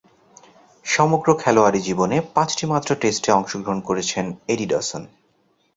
[0.85, 5.03] সমগ্র খেলোয়াড়ী জীবনে পাঁচটিমাত্র টেস্টে অংশগ্রহণ করেছেন এডি ডসন।